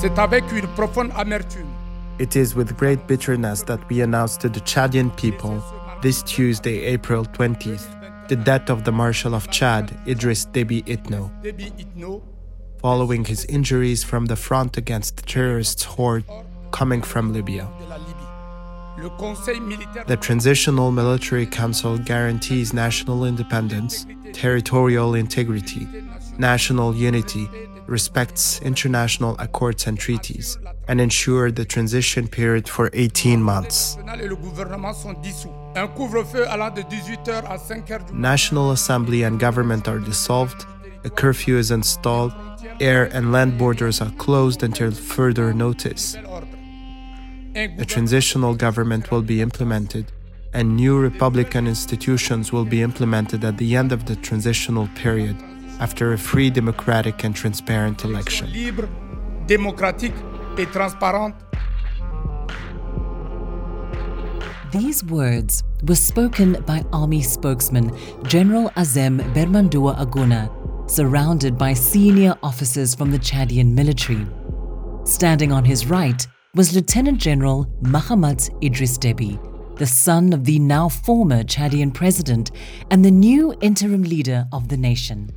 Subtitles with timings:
[0.00, 1.66] C'est avec une profonde amertume.
[2.18, 5.62] It is with great bitterness that we announce to the Chadian people
[6.00, 7.86] this Tuesday, April 20th,
[8.28, 11.30] the death of the Marshal of Chad, Idris Deby Itno,
[12.80, 16.24] following his injuries from the front against the terrorists' horde
[16.70, 17.68] coming from Libya.
[20.06, 25.86] The Transitional Military Council guarantees national independence, territorial integrity,
[26.38, 27.50] national unity,
[27.90, 30.58] respects international accords and treaties,
[30.88, 33.98] and ensure the transition period for 18 months.
[38.12, 40.64] National Assembly and government are dissolved,
[41.04, 42.32] a curfew is installed,
[42.80, 46.16] air and land borders are closed until further notice.
[47.56, 50.12] A transitional government will be implemented,
[50.52, 55.36] and new republican institutions will be implemented at the end of the transitional period
[55.80, 58.52] after a free, democratic, and transparent election.
[58.52, 58.88] Libre,
[59.46, 60.14] démocratique
[60.58, 61.34] et transparente.
[64.72, 67.90] These words were spoken by army spokesman
[68.24, 70.48] General Azem Bermandoua Aguna,
[70.88, 74.26] surrounded by senior officers from the Chadian military.
[75.04, 79.38] Standing on his right was Lieutenant General Mahamat Idris Deby,
[79.76, 82.52] the son of the now former Chadian president
[82.92, 85.30] and the new interim leader of the nation.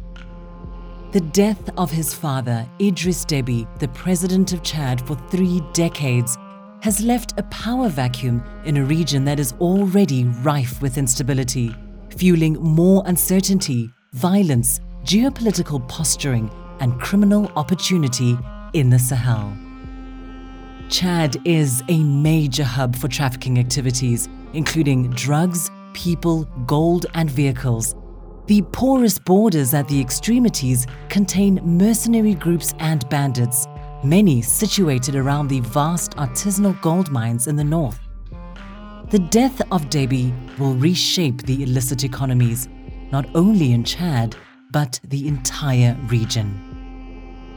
[1.14, 6.39] The death of his father, Idris Deby, the president of Chad for three decades,
[6.81, 11.75] has left a power vacuum in a region that is already rife with instability,
[12.17, 18.36] fueling more uncertainty, violence, geopolitical posturing, and criminal opportunity
[18.73, 19.56] in the Sahel.
[20.89, 27.94] Chad is a major hub for trafficking activities, including drugs, people, gold, and vehicles.
[28.45, 33.67] The porous borders at the extremities contain mercenary groups and bandits,
[34.03, 38.01] many situated around the vast artisanal gold mines in the north.
[39.12, 42.67] The death of Deby will reshape the illicit economies,
[43.13, 44.35] not only in Chad,
[44.72, 46.59] but the entire region.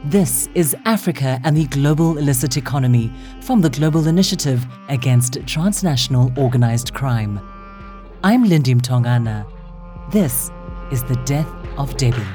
[0.05, 3.11] This is Africa and the Global Illicit Economy
[3.41, 7.41] from the Global Initiative Against Transnational Organized Crime.
[8.23, 9.45] I'm Lindy Mtongana.
[10.11, 10.49] This
[10.91, 12.25] is The Death of Deby.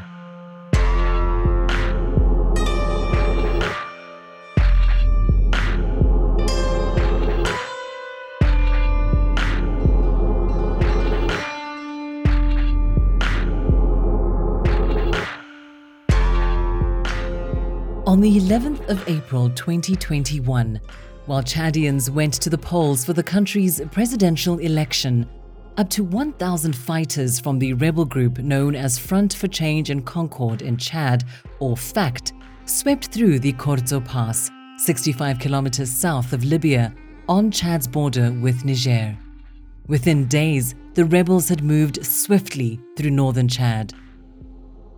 [18.06, 20.78] On the 11th of April 2021,
[21.24, 25.26] while Chadians went to the polls for the country's presidential election,
[25.76, 30.62] up to 1,000 fighters from the rebel group known as Front for Change and Concord
[30.62, 31.24] in Chad,
[31.60, 32.32] or FACT,
[32.66, 36.94] swept through the Korizo Pass, 65 kilometers south of Libya,
[37.28, 39.16] on Chad's border with Niger.
[39.86, 43.94] Within days, the rebels had moved swiftly through northern Chad.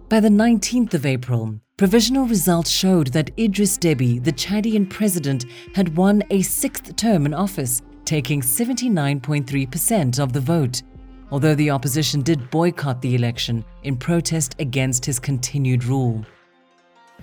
[0.09, 5.97] By the 19th of April, provisional results showed that Idris Deby, the Chadian president, had
[5.97, 10.83] won a sixth term in office, taking 79.3% of the vote,
[11.31, 16.25] although the opposition did boycott the election in protest against his continued rule.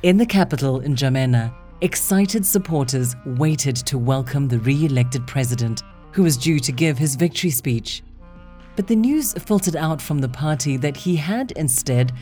[0.03, 6.23] In the capital, in N'Djamena, excited supporters waited to welcome the re elected president, who
[6.23, 8.03] was due to give his victory speech.
[8.75, 12.13] But the news filtered out from the party that he had instead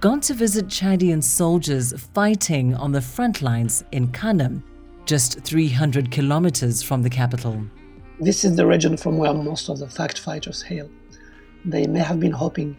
[0.00, 4.62] gone to visit Chadian soldiers fighting on the front lines in Kanem,
[5.06, 7.62] just 300 kilometers from the capital.
[8.20, 10.90] This is the region from where most of the FACT fighters hail.
[11.64, 12.76] They may have been hoping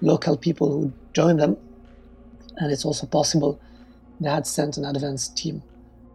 [0.00, 1.56] local people would join them,
[2.58, 3.60] and it's also possible
[4.20, 5.64] they had sent an advance team.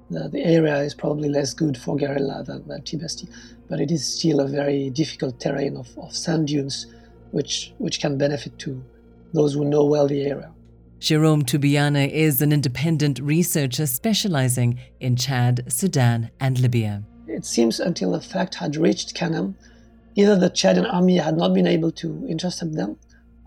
[0.10, 3.30] The, the area is probably less good for guerrilla than, than Tibesti,
[3.70, 6.88] but it is still a very difficult terrain of, of sand dunes,
[7.32, 8.82] which, which can benefit to
[9.34, 10.50] those who know well the area.
[11.00, 17.04] Jerome Tubiana is an independent researcher specializing in Chad, Sudan, and Libya.
[17.32, 19.56] It seems until the FACT had reached Kanem,
[20.16, 22.98] either the Chadian army had not been able to intercept them,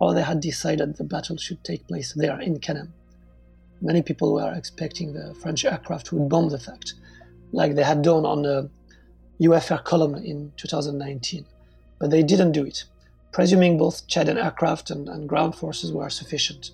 [0.01, 2.89] or they had decided the battle should take place there in Kanem.
[3.81, 6.95] Many people were expecting the French aircraft would bomb the FACT,
[7.53, 8.71] like they had done on the
[9.41, 11.45] UFR column in 2019,
[11.99, 12.85] but they didn't do it
[13.35, 16.71] presuming both Chadian aircraft and, and, ground forces were sufficient.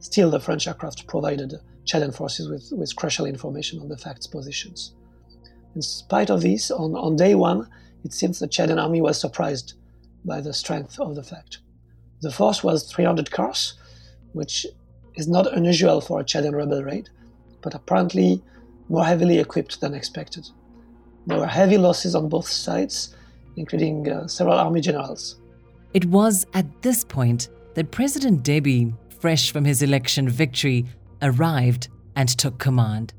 [0.00, 1.54] Still, the French aircraft provided
[1.86, 4.92] Chadian forces with, with crucial information on the facts positions.
[5.74, 7.68] In spite of this, on, on day one,
[8.04, 9.74] it seems the Chadian army was surprised
[10.24, 11.58] by the strength of the FACT.
[12.20, 13.74] The force was 300 cars,
[14.32, 14.66] which
[15.14, 17.10] is not unusual for a Chadian rebel raid,
[17.62, 18.42] but apparently
[18.88, 20.48] more heavily equipped than expected.
[21.26, 23.14] There were heavy losses on both sides,
[23.56, 25.36] including uh, several army generals.
[25.92, 30.86] It was at this point that President Deby, fresh from his election victory,
[31.22, 33.12] arrived and took command.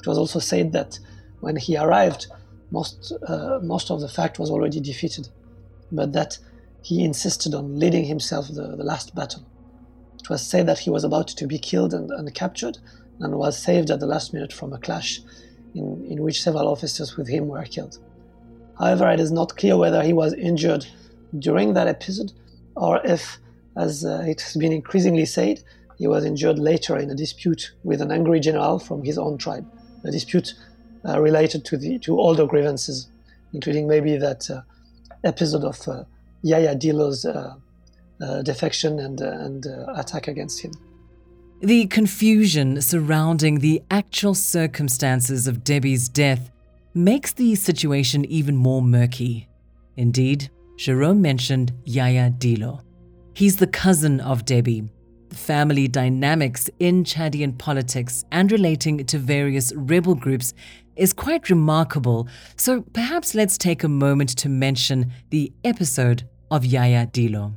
[0.00, 0.98] It was also said that
[1.40, 2.26] when he arrived,
[2.70, 5.28] most, uh, most of the FACT was already defeated,
[5.90, 6.38] but that
[6.82, 9.44] he insisted on leading himself the, the last battle.
[10.18, 12.78] It was said that he was about to be killed and, and captured
[13.20, 15.20] and was saved at the last minute from a clash
[15.74, 17.98] in, in which several officers with him were killed.
[18.78, 20.86] However, it is not clear whether he was injured
[21.38, 22.32] during that episode
[22.76, 23.38] or if,
[23.76, 25.62] as uh, it has been increasingly said,
[25.98, 29.66] he was injured later in a dispute with an angry general from his own tribe,
[30.04, 30.54] a dispute
[31.04, 33.08] related to, the, to older grievances,
[33.52, 34.62] including maybe that uh,
[35.24, 36.04] episode of uh,
[36.42, 37.54] Yaya Dillo's uh,
[38.20, 39.66] uh, defection and, and
[39.96, 40.72] attack against him.
[41.60, 46.50] The confusion surrounding the actual circumstances of Deby's death
[46.94, 49.46] makes the situation even more murky.
[49.96, 52.80] Indeed, Jerome mentioned Yaya Dillo.
[53.34, 54.88] He's the cousin of Deby.
[55.28, 60.54] The family dynamics in Chadian politics and relating to various rebel groups
[61.00, 67.06] is quite remarkable, so perhaps let's take a moment to mention the episode of Yaya
[67.06, 67.56] Dillo.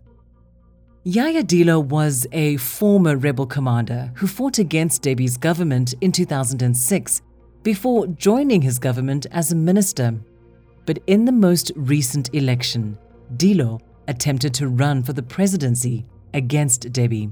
[1.04, 7.22] Yaya Dillo was a former rebel commander who fought against Deby's government in 2006
[7.63, 10.16] before joining his government as a minister.
[10.86, 12.98] But in the most recent election,
[13.36, 17.30] Dillo attempted to run for the presidency against Deby.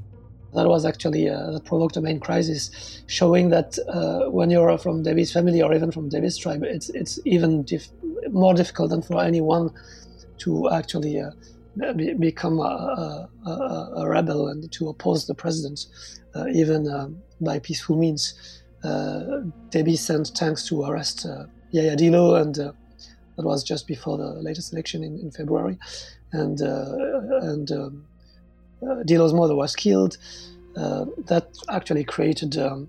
[0.53, 5.03] That was actually uh, that provoked a main crisis, showing that uh, when you're from
[5.03, 7.89] Deby's family or even from Deby's tribe, it's it's even dif-
[8.31, 9.71] more difficult than for anyone
[10.39, 11.31] to actually uh,
[11.95, 13.49] be, become a, a,
[13.97, 15.85] a, rebel and to oppose the president,
[16.35, 17.07] uh, even uh,
[17.39, 18.33] by peaceful means.
[18.83, 19.41] Uh,
[19.95, 22.73] sent tanks to arrest uh, Yaya Dillo, and that
[23.37, 25.77] was just before the latest election in, in February.
[26.33, 28.05] And and um,
[28.81, 30.17] Uh, Dillo's mother was killed.
[30.75, 32.87] Uh, that actually created um,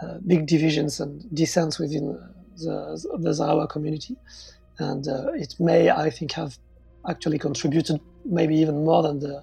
[0.00, 2.16] uh, big divisions and dissents within
[2.58, 4.16] the, the community,
[4.78, 6.56] and it may, I think, have
[7.08, 9.42] actually contributed maybe even more than the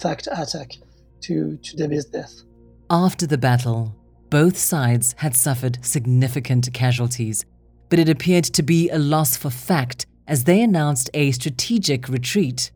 [0.00, 0.72] FACT attack
[1.20, 2.42] to, to Deby's death.
[2.90, 3.94] After the battle,
[4.30, 7.44] both sides had suffered significant casualties,
[7.88, 12.70] but it appeared to be a loss for FACT as they announced a strategic retreat.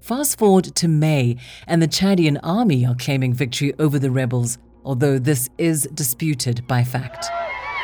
[0.00, 1.36] Fast forward to May,
[1.66, 6.82] and the Chadian army are claiming victory over the rebels, although this is disputed by
[6.82, 7.26] FACT.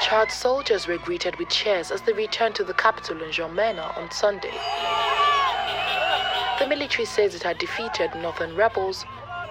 [0.00, 4.10] Chad soldiers were greeted with cheers as they returned to the capital in N'Djamena on
[4.10, 4.52] Sunday.
[6.58, 9.04] The military says it had defeated northern rebels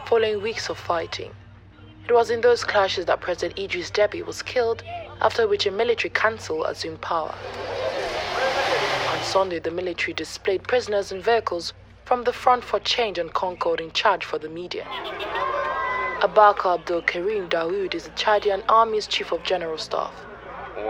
[0.06, 1.31] following weeks of fighting.
[2.07, 4.83] It was in those clashes that President Idris Deby was killed,
[5.21, 7.33] after which a military council assumed power.
[9.11, 11.73] On Sunday, the military displayed prisoners and vehicles
[12.06, 14.86] from the Front for Change and Concord in Chad for the media.
[16.22, 20.13] Abaka Abdul Karim Dawood is the Chadian Army's Chief of General Staff.
[20.78, 20.84] We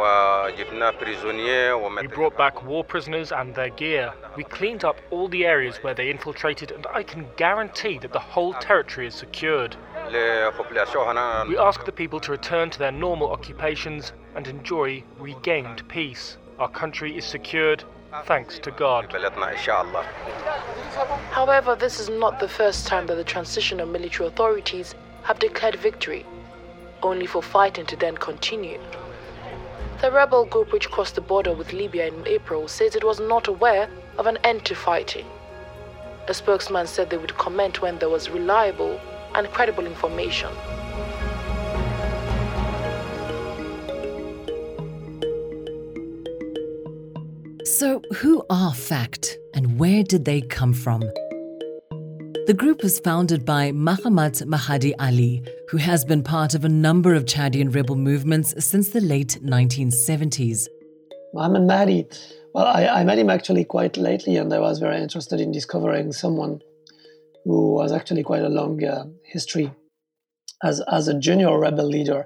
[2.07, 4.13] brought back war prisoners and their gear.
[4.35, 8.19] We cleaned up all the areas where they infiltrated, and I can guarantee that the
[8.19, 9.77] whole territory is secured.
[10.11, 16.35] We ask the people to return to their normal occupations and enjoy regained peace.
[16.59, 17.85] Our country is secured,
[18.23, 19.13] thanks to God.
[21.31, 26.25] However, this is not the first time that the transitional military authorities have declared victory,
[27.03, 28.79] only for fighting to then continue.
[30.01, 33.47] The rebel group, which crossed the border with Libya in April, says it was not
[33.47, 35.25] aware of an end to fighting.
[36.27, 38.99] A spokesman said they would comment when there was reliable
[39.35, 40.49] and credible information.
[47.77, 51.01] So, who are FACT and where did they come from?
[52.47, 57.13] The group was founded by Mahamat Mahdi Ali, who has been part of a number
[57.13, 60.67] of Chadian rebel movements since the late 1970s.
[61.33, 62.07] Mohammed Mahdi,
[62.53, 66.13] well, I, I met him actually quite lately, and I was very interested in discovering
[66.13, 66.61] someone
[67.43, 69.69] who has actually quite a long uh, history
[70.63, 72.25] as, as a junior rebel leader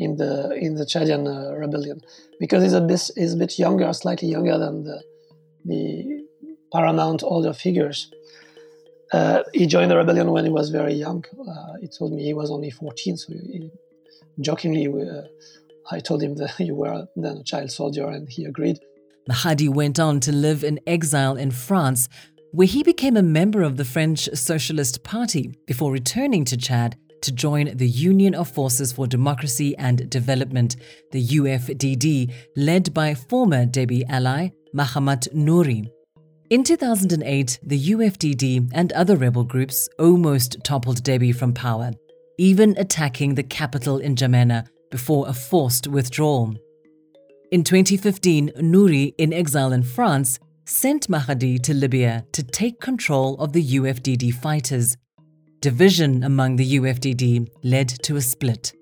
[0.00, 2.00] in the in the Chadian uh, rebellion,
[2.38, 5.02] because he's a bit he's a bit younger, slightly younger than the
[5.64, 6.24] the
[6.72, 8.10] paramount older figures.
[9.12, 11.24] Uh, he joined the rebellion when he was very young.
[11.38, 13.68] Uh, he told me he was only 14, so he,
[14.40, 15.22] jokingly, uh,
[15.90, 18.78] I told him that you were then a child soldier, and he agreed.
[19.28, 22.08] Mahdi went on to live in exile in France,
[22.52, 27.32] where he became a member of the French Socialist Party before returning to Chad to
[27.32, 30.76] join the Union of Forces for Democracy and Development,
[31.12, 35.90] the UFDD, led by former Deby ally Mahamat Nouri.
[36.50, 41.92] In 2008, the UFDD and other rebel groups almost toppled Deby from power,
[42.38, 46.56] even attacking the capital in N'Djamena before a forced withdrawal.
[47.52, 53.52] In 2015, Nouri, in exile in France, sent Mahdi to Libya to take control of
[53.52, 54.96] the UFDD fighters.
[55.60, 58.72] Division among the UFDD led to a split.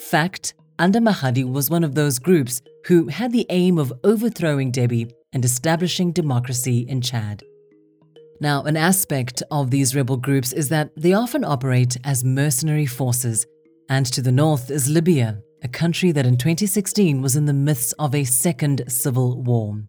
[0.00, 5.12] FACT under Mahdi was one of those groups who had the aim of overthrowing Deby
[5.32, 7.44] and establishing democracy in Chad.
[8.40, 13.46] Now, an aspect of these rebel groups is that they often operate as mercenary forces,
[13.88, 17.94] and to the north is Libya, a country that in 2016 was in the midst
[18.00, 19.80] of a second civil war.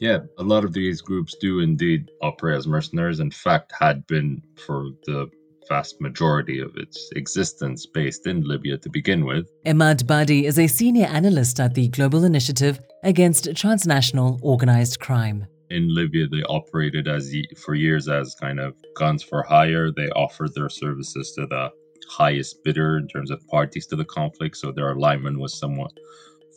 [0.00, 3.20] Yeah, a lot of these groups do indeed operate as mercenaries.
[3.20, 5.30] In fact, had been for the
[5.68, 9.46] vast majority of its existence based in Libya to begin with.
[9.66, 15.46] Emad Badi is a senior analyst at the Global Initiative Against Transnational Organized Crime.
[15.70, 19.90] In Libya, they operated as for years as kind of guns for hire.
[19.90, 21.70] They offered their services to the
[22.08, 25.92] highest bidder in terms of parties to the conflict, so their alignment was somewhat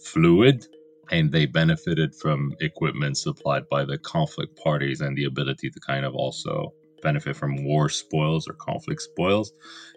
[0.03, 0.65] fluid.
[1.12, 6.03] And they benefited from equipment supplied by the conflict parties and the ability to kind
[6.03, 6.74] of also
[7.05, 9.53] benefit from war spoils or conflict spoils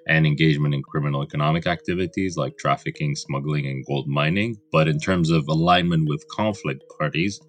[0.07, 4.57] and engagement in criminal economic activities like trafficking, smuggling, and gold mining.
[4.71, 7.41] But in terms of alignment with conflict parties,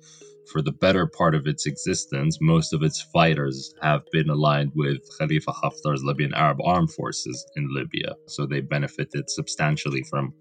[0.52, 4.98] for the better part of its existence, most of its fighters have been aligned with
[5.20, 8.16] Khalifa Haftar's Libyan Arab armed forces in Libya.
[8.28, 10.34] So they benefited substantially from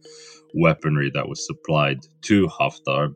[0.54, 3.14] weaponry that was supplied to Haftar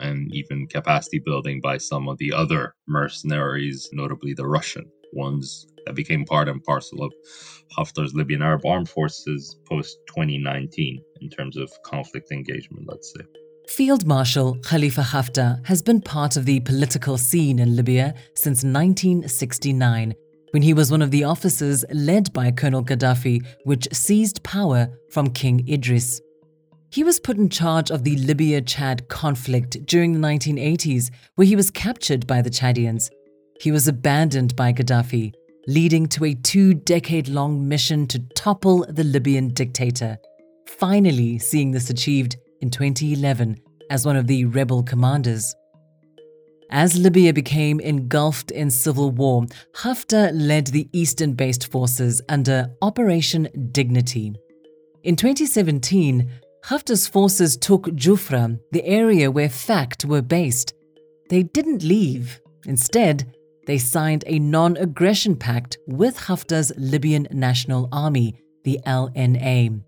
[0.00, 5.94] and even capacity building by some of the other mercenaries, notably the Russian ones that
[5.94, 7.12] became part and parcel of
[7.76, 13.24] Haftar's Libyan Arab armed forces post 2019 in terms of conflict engagement, let's say.
[13.68, 20.14] Field Marshal Khalifa Haftar has been part of the political scene in Libya since 1969,
[20.50, 25.30] when he was one of the officers led by Colonel Gaddafi, which seized power from
[25.30, 26.20] King Idris.
[26.90, 31.56] He was put in charge of the Libya Chad conflict during the 1980s, where he
[31.56, 33.10] was captured by the Chadians
[33.60, 35.32] he was abandoned by Gaddafi,
[35.66, 40.18] leading to a two decade long mission to topple the Libyan dictator,
[40.66, 43.56] finally seeing this achieved in 2011
[43.90, 45.54] as one of the rebel commanders.
[46.70, 49.44] As Libya became engulfed in civil war,
[49.76, 54.34] Haftar led the eastern based forces under Operation Dignity.
[55.02, 56.30] In 2017,
[56.64, 60.72] Haftar's forces took Jufra, the area where FACT were based.
[61.28, 62.40] They didn't leave.
[62.66, 63.34] Instead,
[63.66, 69.82] they signed a non aggression pact with Haftar's Libyan National Army, the LNA.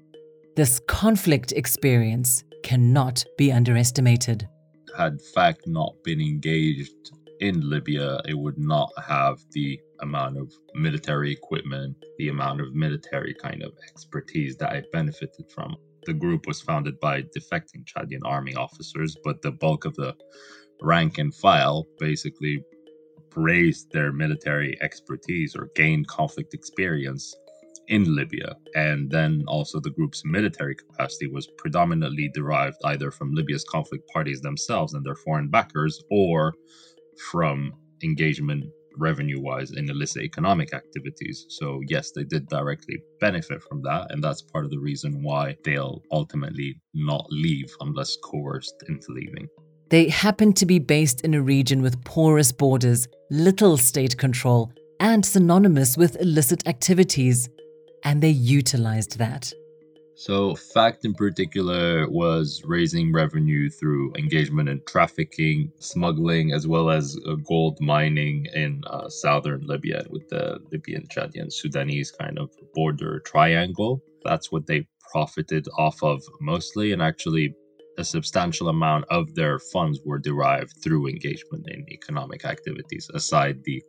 [0.56, 4.48] This conflict experience cannot be underestimated.
[4.96, 11.32] Had FACT not been engaged in Libya, it would not have the amount of military
[11.32, 15.76] equipment, the amount of military kind of expertise that it benefited from.
[16.06, 20.14] The group was founded by defecting Chadian army officers, but the bulk of the
[20.80, 22.62] rank and file basically
[23.36, 27.34] raised their military expertise or gained conflict experience
[27.88, 28.56] in Libya.
[28.74, 34.40] And then also the group's military capacity was predominantly derived either from Libya's conflict parties
[34.40, 36.54] themselves and their foreign backers or
[37.30, 38.64] from engagement
[38.98, 41.44] revenue wise in illicit economic activities.
[41.50, 44.10] So, yes, they did directly benefit from that.
[44.10, 49.46] And that's part of the reason why they'll ultimately not leave unless coerced into leaving.
[49.88, 55.24] They happened to be based in a region with porous borders, little state control, and
[55.24, 57.48] synonymous with illicit activities,
[58.02, 59.52] and they utilized that.
[60.18, 67.16] So, FACT in particular was raising revenue through engagement in trafficking, smuggling, as well as
[67.28, 73.20] uh, gold mining in uh, southern Libya with the Libyan, Chadian, Sudanese kind of border
[73.20, 74.02] triangle.
[74.24, 77.54] That's what they profited off of mostly, and actually
[77.98, 83.82] a substantial amount of their funds were derived through engagement in economic activities, aside the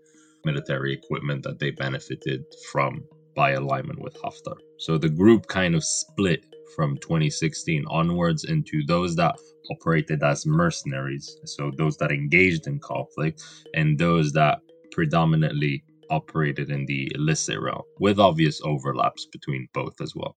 [0.46, 3.04] military equipment that they benefited from
[3.36, 4.58] by alignment with Haftar.
[4.80, 6.46] So the group kind of split
[6.76, 9.36] from 2016 onwards into those that
[9.72, 14.60] operated as mercenaries, so those that engaged in conflict, and those that
[14.92, 20.36] predominantly operated in the illicit realm, with obvious overlaps between both as well.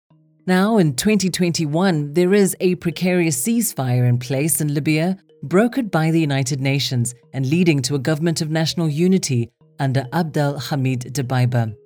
[0.51, 5.17] Now, in 2021, there is a precarious ceasefire in place in Libya,
[5.47, 10.59] brokered by the United Nations and leading to a government of national unity under Abdel
[10.59, 11.77] Hamid Dbeibeh.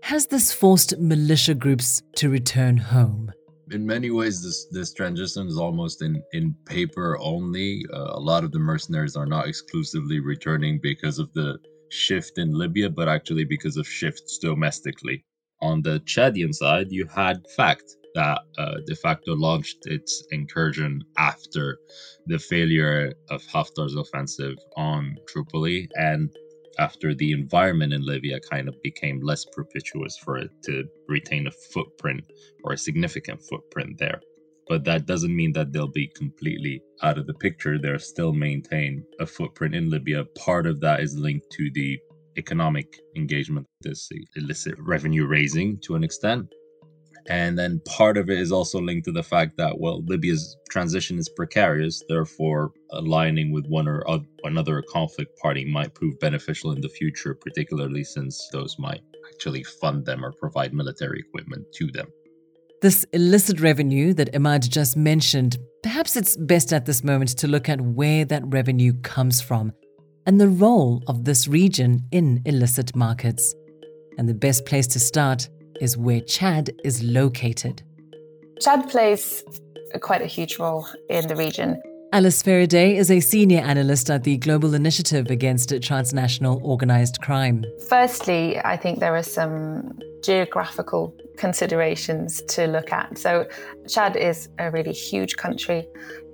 [0.00, 3.30] has this forced militia groups to return home?
[3.70, 8.44] in many ways this this transition is almost in in paper only uh, a lot
[8.44, 11.58] of the mercenaries are not exclusively returning because of the
[11.90, 15.22] shift in libya but actually because of shifts domestically
[15.64, 21.78] on the chadian side you had FACT that uh, de facto launched its incursion after
[22.26, 26.30] the failure of haftar's offensive on tripoli and
[26.78, 31.50] after the environment in Libya kind of became less propitious for it to retain a
[31.72, 32.24] footprint
[32.64, 34.20] or a significant footprint there.
[34.68, 37.78] But that doesn't mean that they'll be completely out of the picture.
[37.78, 40.24] They're still maintain a footprint in Libya.
[40.38, 41.98] Part of that is linked to the
[42.36, 46.46] economic engagement, this illicit revenue raising to an extent.
[47.26, 51.18] And then part of it is also linked to the fact that, well, Libya's transition
[51.18, 52.02] is precarious.
[52.06, 54.04] Therefore, aligning with one or
[54.44, 59.00] another conflict party might prove beneficial in the future, particularly since those might
[59.32, 62.08] actually fund them or provide military equipment to them.
[62.82, 67.70] This illicit revenue that Emad just mentioned, perhaps it's best at this moment to look
[67.70, 69.72] at where that revenue comes from
[70.26, 73.54] and the role of this region in illicit markets.
[74.18, 75.48] And the best place to start
[75.80, 77.82] is where Chad is located.
[78.60, 79.42] Chad plays
[80.00, 81.80] quite a huge role in the region.
[82.12, 87.64] Alice Fereday is a senior analyst at the Global Initiative Against Transnational Organized Crime.
[87.88, 93.18] Firstly, I think there are some geographical considerations to look at.
[93.18, 93.46] So,
[93.88, 95.86] Chad is a really huge country.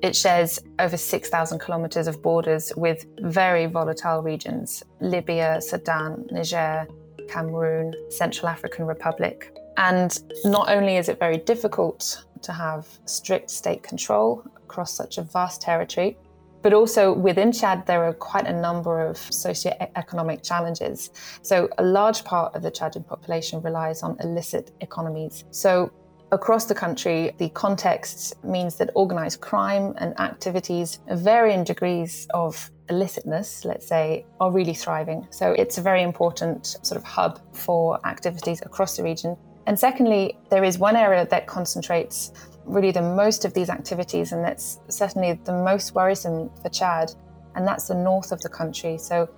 [0.02, 6.86] It shares over 6,000 kilometers of borders with very volatile regions Libya, Sudan, Niger,
[7.28, 9.56] Cameroon, Central African Republic.
[9.76, 15.22] And not only is it very difficult to have strict state control across such a
[15.22, 16.16] vast territory,
[16.62, 21.10] but also within Chad, there are quite a number of socio-economic challenges.
[21.42, 25.44] So, a large part of the Chadian population relies on illicit economies.
[25.50, 25.90] So,
[26.32, 32.70] across the country, the context means that organized crime and activities of varying degrees of
[32.88, 35.26] illicitness, let's say, are really thriving.
[35.30, 39.36] So it's a very important sort of hub for activities across the region.
[39.66, 42.32] And secondly, there is one area that concentrates
[42.70, 47.12] really the most of these activities, and that's certainly the most worrisome for Chad,
[47.54, 48.96] and that's the north of the country.
[48.98, 49.28] So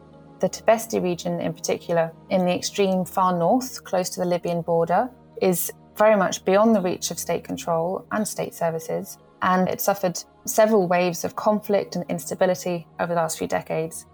[0.40, 5.11] the Tibesti region in particular, in the extreme far north, close to the Libyan border,
[5.40, 10.23] is very much beyond the reach of state control and state services and it suffered
[10.45, 14.07] several waves of conflict and instability over the last few decades.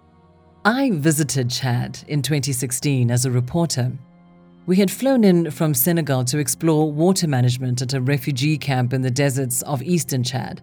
[0.65, 3.93] I visited Chad in 2016 as a reporter.
[4.69, 9.01] We had flown in from Senegal to explore water management at a refugee camp in
[9.01, 10.61] the deserts of eastern Chad.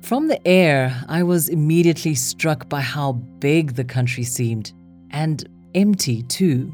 [0.00, 4.72] From the air, I was immediately struck by how big the country seemed,
[5.10, 6.72] and empty too.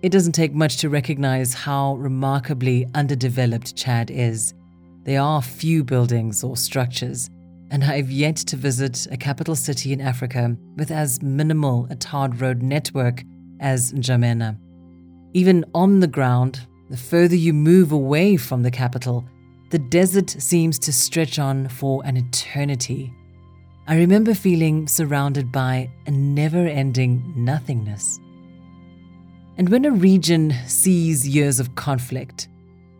[0.00, 4.54] It doesn't take much to recognize how remarkably underdeveloped Chad is.
[5.04, 7.28] There are few buildings or structures,
[7.70, 12.40] and I've yet to visit a capital city in Africa with as minimal a tarred
[12.40, 13.24] road network
[13.60, 14.56] as N'Djamena.
[15.32, 19.24] Even on the ground, the further you move away from the capital,
[19.70, 23.14] the desert seems to stretch on for an eternity.
[23.86, 28.18] I remember feeling surrounded by a never ending nothingness.
[29.56, 32.48] And when a region sees years of conflict,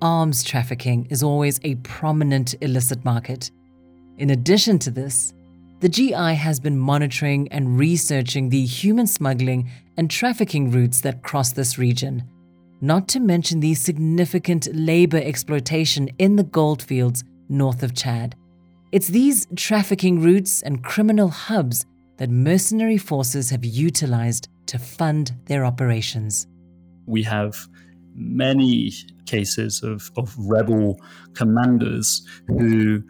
[0.01, 3.51] arms trafficking is always a prominent illicit market.
[4.19, 5.33] In addition to this,
[5.81, 11.53] the GI has been monitoring and researching the human smuggling and trafficking routes that cross
[11.53, 12.25] this region,
[12.81, 18.35] not to mention the significant labor exploitation in the goldfields north of Chad.
[18.93, 21.85] It's these trafficking routes and criminal hubs
[22.17, 26.47] that mercenary forces have utilized to fund their operations.
[27.05, 27.69] We have
[28.15, 28.93] many
[29.27, 30.99] cases of, of rebel
[31.35, 33.03] commanders who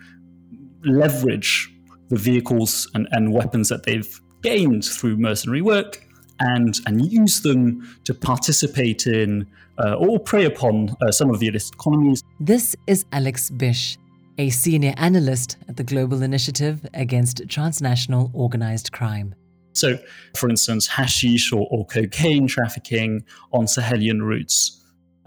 [0.84, 1.72] leverage
[2.08, 6.04] the vehicles and, and weapons that they've gained through mercenary work
[6.40, 9.46] and, and use them to participate in
[9.78, 12.22] uh, or prey upon uh, some of the illicit economies.
[12.40, 13.96] This is Alex Bish,
[14.38, 19.34] a senior analyst at the Global Initiative Against Transnational Organized Crime.
[19.72, 19.98] So,
[20.36, 24.80] for instance, hashish or, or cocaine trafficking on Sahelian routes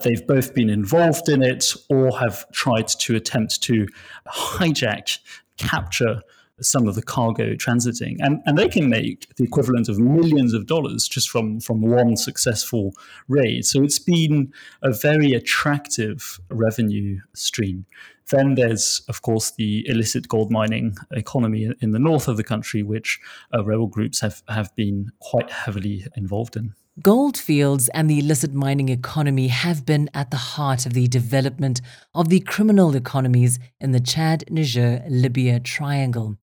[0.03, 3.87] they've both been involved in it or have tried to attempt to
[4.27, 5.19] hijack,
[5.57, 6.21] capture
[6.61, 8.17] some of the cargo transiting.
[8.19, 12.15] And, and they can make the equivalent of millions of dollars just from, from one
[12.15, 12.93] successful
[13.27, 13.65] raid.
[13.65, 17.85] So it's been a very attractive revenue stream.
[18.29, 22.81] Then there's, of course, the illicit gold mining economy in the north of the country,
[22.81, 23.19] which
[23.53, 26.73] uh, rebel groups have, have been quite heavily involved in.
[27.01, 31.81] Goldfields and the illicit mining economy have been at the heart of the development
[32.13, 36.37] of the criminal economies in the Chad, Niger, Libya triangle.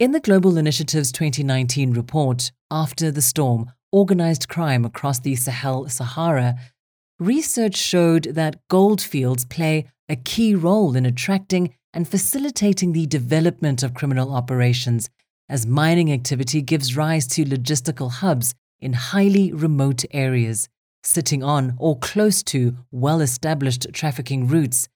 [0.00, 6.54] In the Global Initiative's 2019 report, After the Storm Organized Crime Across the Sahel Sahara,
[7.18, 13.92] research showed that goldfields play a key role in attracting and facilitating the development of
[13.92, 15.10] criminal operations,
[15.50, 20.66] as mining activity gives rise to logistical hubs in highly remote areas,
[21.02, 24.88] sitting on or close to well established trafficking routes,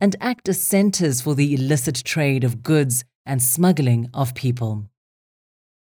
[0.00, 4.88] and act as centers for the illicit trade of goods and smuggling of people.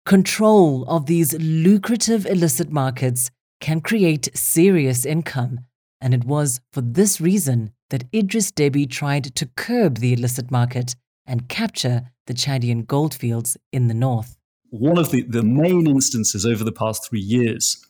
[0.05, 5.61] Control of these lucrative illicit markets can create serious income,
[6.01, 10.95] and it was for this reason that Idris Deby tried to curb the illicit market
[11.27, 14.37] and capture the Chadian goldfields in the north
[14.71, 17.85] one of the, the main instances over the past three years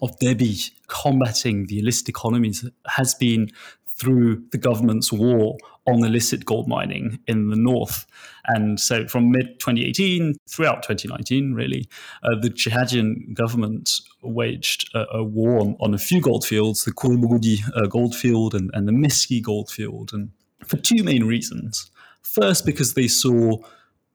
[0.00, 3.50] of Deby combating the illicit economies has been
[3.86, 5.56] through the government's war
[5.90, 8.06] on illicit gold mining in the north.
[8.46, 11.88] And so from mid 2018 throughout 2019, really,
[12.22, 13.90] uh, the Chadian government
[14.22, 18.88] waged a, a war on, a few goldfields, the Kouri Bougoudi uh, goldfield and, and
[18.88, 20.30] the Miski goldfield, and
[20.66, 21.90] for two main reasons.
[22.22, 23.56] First, because they saw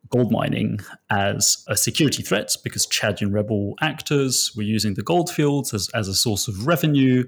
[0.09, 5.73] gold mining as a security threat because Chadian rebel actors were using the gold fields
[5.73, 7.23] as, as a source of revenue,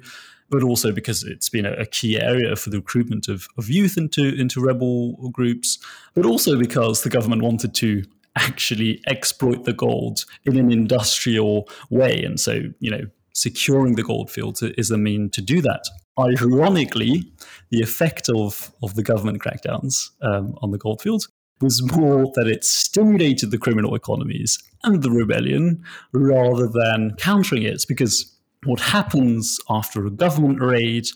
[0.49, 3.97] but also because it's been a, a key area for the recruitment of, of youth
[3.97, 5.77] into, into rebel groups,
[6.13, 8.03] but also because the government wanted to
[8.36, 12.23] actually exploit the gold in an industrial way.
[12.23, 13.01] And so, you know,
[13.33, 15.83] securing the gold fields is a mean to do that.
[16.19, 17.31] Ironically,
[17.69, 21.27] the effect of, of the government crackdowns um, on the gold fields
[21.62, 25.83] was more that it stimulated the criminal economies and the rebellion
[26.13, 27.83] rather than countering it.
[27.88, 31.08] Because what happens after a government raid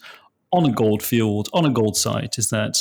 [0.51, 2.77] on a gold field, on a gold site, is that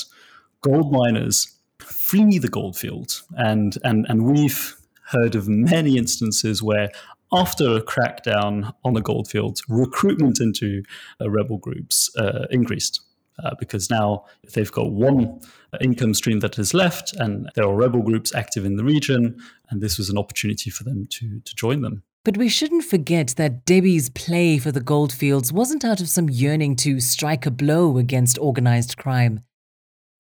[0.61, 3.23] gold miners flee the gold field.
[3.33, 6.90] And, and, and we've heard of many instances where
[7.33, 10.83] after a crackdown on the gold fields, recruitment into
[11.20, 13.01] uh, rebel groups uh, increased.
[13.42, 15.40] Uh, because now they've got one
[15.81, 19.35] income stream that is left, and there are rebel groups active in the region,
[19.70, 22.03] and this was an opportunity for them to, to join them.
[22.22, 26.76] But we shouldn't forget that Deby's play for the goldfields wasn't out of some yearning
[26.76, 29.40] to strike a blow against organized crime.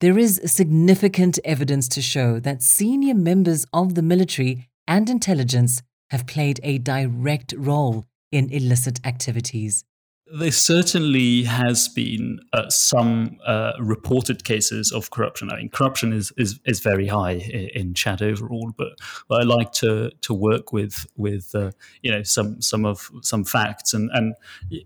[0.00, 6.26] There is significant evidence to show that senior members of the military and intelligence have
[6.26, 9.84] played a direct role in illicit activities.
[10.32, 15.50] There certainly has been uh, some uh, reported cases of corruption.
[15.50, 17.32] I mean, corruption is, is, is very high
[17.74, 18.92] in, Chad overall, but,
[19.30, 21.70] I like to to work with with uh,
[22.02, 23.94] you know some some of some facts.
[23.94, 24.34] And and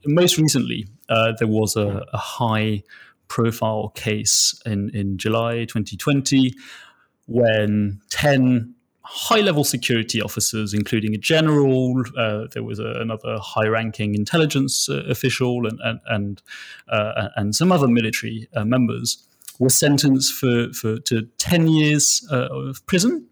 [0.07, 2.83] most recently, uh, there was a, a high
[3.28, 6.54] profile case in in July 2020
[7.26, 8.73] when ten
[9.05, 12.03] high level security officers, including a general.
[12.17, 16.43] Uh, there was a, another high ranking intelligence uh, official and, and, and,
[16.88, 19.27] uh, and, some other military uh, members
[19.59, 23.27] were sentenced for, for to 10 years uh, of prison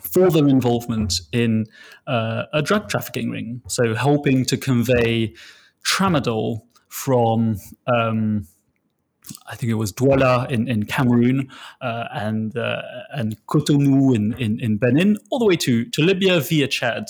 [0.00, 1.66] for their involvement in
[2.06, 3.62] uh, a drug trafficking ring.
[3.68, 5.34] So, helping to convey
[5.84, 7.56] tramadol from.
[7.86, 8.48] Um,
[9.46, 11.48] I think it was Douala in, in Cameroon
[11.80, 12.82] uh, and uh,
[13.12, 17.06] and Cotonou in, in, in, Benin, all the way to, to Libya via Chad.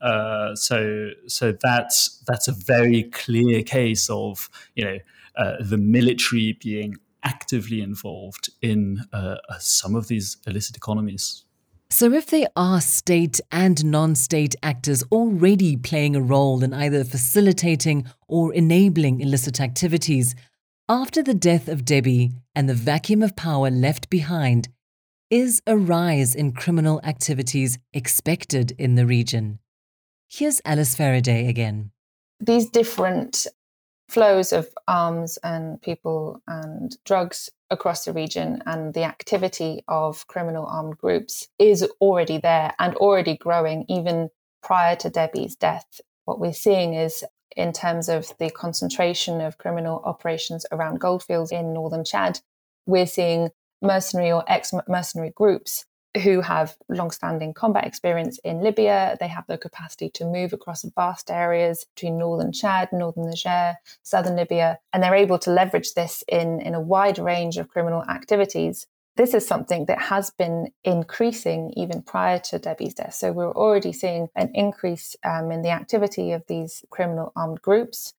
[0.00, 4.98] Uh, so so that's that's a very clear case of you know
[5.36, 11.44] uh, the military being actively involved in uh, some of these illicit economies.
[11.90, 17.02] So, if they are state and non state actors already playing a role in either
[17.02, 20.34] facilitating or enabling illicit activities,
[20.88, 24.68] after the death of Deby and the vacuum of power left behind,
[25.30, 29.58] is a rise in criminal activities expected in the region?
[30.28, 31.90] Here's Alice Fereday again.
[32.40, 33.46] These different
[34.08, 40.64] flows of arms and people and drugs across the region and the activity of criminal
[40.66, 44.30] armed groups is already there and already growing even
[44.62, 46.00] prior to Deby's death.
[46.24, 47.22] What we're seeing is
[47.58, 52.40] in terms of the concentration of criminal operations around goldfields in northern Chad.
[52.86, 53.50] We're seeing
[53.82, 55.84] mercenary or ex mercenary groups
[56.22, 59.16] who have long-standing combat experience in Libya.
[59.20, 64.36] They have the capacity to move across vast areas between northern Chad, northern Niger, southern
[64.36, 68.86] Libya, and they're able to leverage this in, in a wide range of criminal activities
[69.18, 73.14] this is something that has been increasing even prior to Deby's death.
[73.14, 78.14] So we're already seeing an increase um, in the activity of these criminal armed groups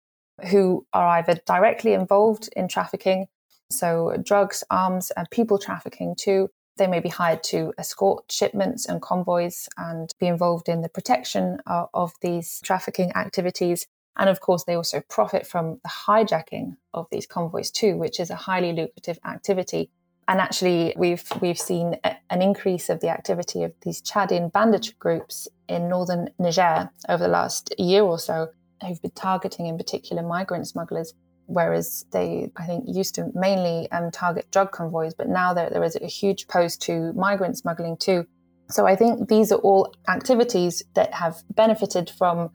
[0.51, 3.29] who are either directly involved in trafficking,
[3.71, 6.51] so drugs, arms, and people trafficking too.
[6.79, 11.59] They may be hired to escort shipments and convoys and be involved in the protection
[11.65, 13.87] of, of these trafficking activities.
[14.17, 18.31] And of course, they also profit from the hijacking of these convoys too, which is
[18.31, 19.91] a highly lucrative activity.
[20.29, 24.93] And actually, we've we've seen a, an increase of the activity of these Chadian bandit
[24.99, 28.49] groups in northern Niger over the last year or so,
[28.87, 31.15] who've been targeting, in particular, migrant smugglers.
[31.47, 35.83] Whereas they, I think, used to mainly um, target drug convoys, but now there, there
[35.83, 38.27] is a huge post to migrant smuggling too.
[38.69, 42.51] So I think these are all activities that have benefited from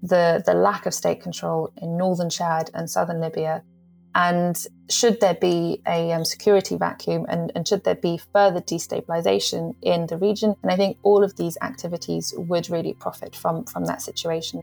[0.00, 3.64] the, the lack of state control in northern Chad and southern Libya.
[4.16, 4.56] And
[4.88, 10.06] should there be a um, security vacuum and, and should there be further destabilization in
[10.06, 14.00] the region, and I think all of these activities would really profit from, from that
[14.00, 14.62] situation.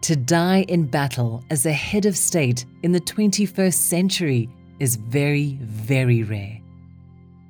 [0.00, 4.48] To die in battle as a head of state in the 21st century
[4.80, 6.58] is very, very rare.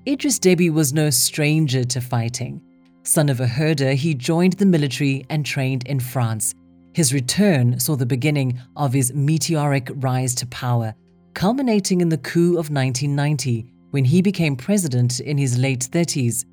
[0.09, 2.61] Idris Deby was no stranger to fighting.
[3.05, 6.53] Son of a herder, he joined the military and trained in France.
[6.95, 10.95] His return saw the beginning of his meteoric rise to power,
[11.35, 16.45] culminating in the coup of 1990 when he became president in his late 30s.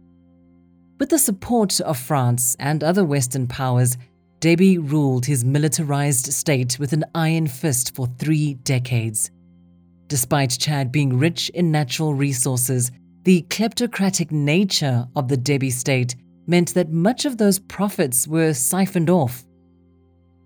[0.99, 3.97] With the support of France and other Western powers,
[4.39, 9.29] Deby ruled his militarized state with an iron fist for three decades.
[10.07, 12.91] Despite Chad being rich in natural resources,
[13.23, 16.15] the kleptocratic nature of the Deby state
[16.47, 19.45] meant that much of those profits were siphoned off.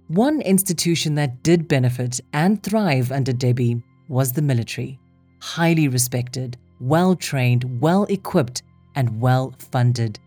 [0.07, 4.99] One institution that did benefit and thrive under Deby was the military.
[5.41, 8.61] Highly respected, well trained, well equipped,
[8.95, 10.19] and well funded.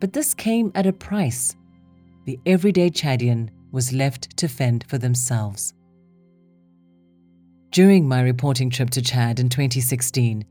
[0.00, 1.54] But this came at a price.
[2.24, 5.74] The everyday Chadian was left to fend for themselves.
[7.70, 10.44] During my reporting trip to Chad in 2016,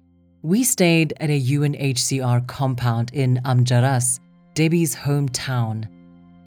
[0.43, 4.19] we stayed at a UNHCR compound in Amjaras
[4.55, 5.87] Deby's hometown.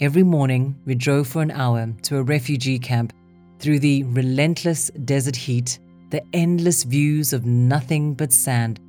[0.04, 3.14] Every morning, we drove for an hour to a refugee camp
[3.58, 5.78] through the relentless desert heat,
[6.10, 8.80] the endless views of nothing but sand,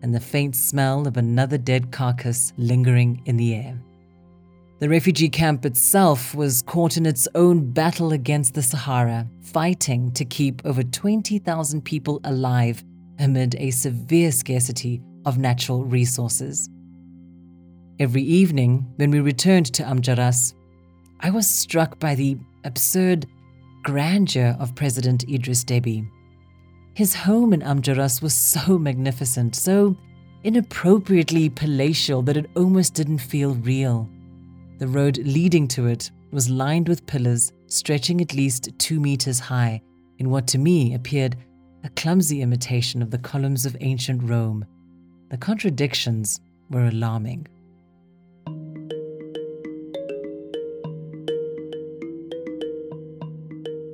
[0.00, 3.78] and the faint smell of another dead carcass lingering in the air.
[4.78, 10.24] The refugee camp itself was caught in its own battle against the Sahara, fighting to
[10.24, 12.82] keep over 20,000 people alive
[13.18, 16.70] amid a severe scarcity of natural resources.
[18.00, 20.54] Every evening, when we returned to Amjaras,
[21.24, 23.26] I was struck by the absurd
[23.84, 26.08] grandeur of President Idris Deby.
[26.94, 29.96] His home in Amjaras was so magnificent, so
[30.42, 34.10] inappropriately palatial that it almost didn't feel real.
[34.78, 39.80] The road leading to it was lined with pillars stretching at least two meters high
[40.18, 41.36] in what to me appeared
[41.84, 44.64] a clumsy imitation of the columns of ancient Rome.
[45.30, 47.46] The contradictions were alarming.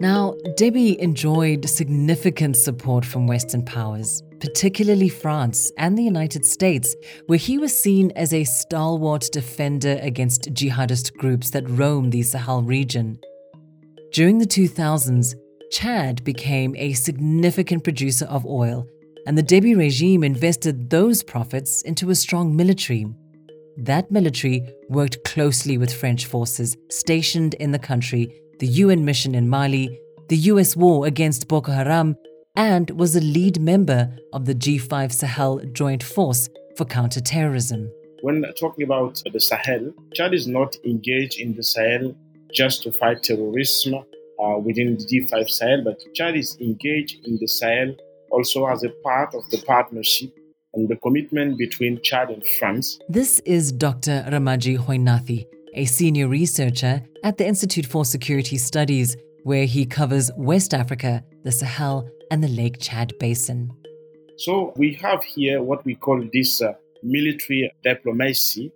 [0.01, 6.95] Now, Deby enjoyed significant support from Western powers, particularly France and the United States,
[7.27, 12.63] where he was seen as a stalwart defender against jihadist groups that roam the Sahel
[12.63, 13.19] region.
[14.13, 15.35] During the 2000s,
[15.73, 18.87] Chad became a significant producer of oil,
[19.27, 23.05] and the Deby regime invested those profits into a strong military.
[23.77, 29.49] That military worked closely with French forces stationed in the country the UN mission in
[29.49, 32.17] Mali, the US war against Boko Haram,
[32.57, 37.91] and was a lead member of the G5 Sahel Joint Force for counterterrorism.
[38.23, 42.17] When talking about the Sahel, Chad is not engaged in the Sahel
[42.53, 47.47] just to fight terrorism uh, within the G5 Sahel, but Chad is engaged in the
[47.47, 47.95] Sahel
[48.31, 50.31] also as a part of the partnership
[50.75, 52.99] and the commitment between Chad and France.
[53.09, 54.25] This is Dr.
[54.29, 55.47] Remadji Hoinathy,
[55.79, 61.53] a senior researcher at the Institute for Security Studies, where he covers West Africa, the
[61.53, 63.71] Sahel, and the Lake Chad Basin.
[64.39, 66.73] So we have here what we call this uh,
[67.05, 68.73] military diplomacy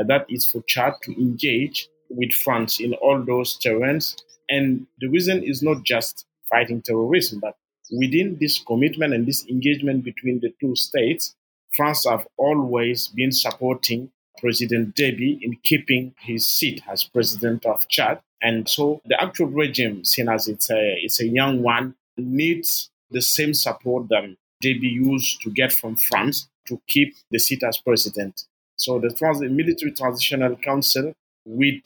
[0.00, 4.16] uh, that is for Chad to engage with France in all those terrains.
[4.48, 7.54] And the reason is not just fighting terrorism, but
[7.92, 11.34] within this commitment and this engagement between the two states,
[11.76, 18.20] France have always been supporting President Deby in keeping his seat as president of Chad.
[18.42, 23.22] And so the actual regime, seen as it's a, it's a young one, needs the
[23.22, 24.24] same support that
[24.62, 28.44] Deby used to get from France to keep the seat as president.
[28.76, 31.12] So the trans- military transitional council
[31.46, 31.82] would